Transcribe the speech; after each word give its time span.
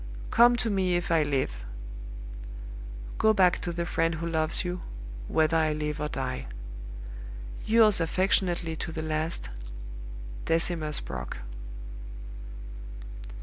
"Come 0.31 0.55
to 0.55 0.71
me 0.71 0.95
if 0.95 1.11
I 1.11 1.21
live. 1.21 1.57
Go 3.19 3.33
back 3.33 3.59
to 3.59 3.71
the 3.71 3.85
friend 3.85 4.15
who 4.15 4.25
loves 4.25 4.65
you, 4.65 4.81
whether 5.27 5.55
I 5.55 5.73
live 5.73 5.99
or 6.01 6.07
die. 6.09 6.47
"Yours 7.67 8.01
affectionately 8.01 8.75
to 8.77 8.91
the 8.91 9.03
last, 9.03 9.51
"DECIMUS 10.45 11.01
BROCK." 11.01 11.37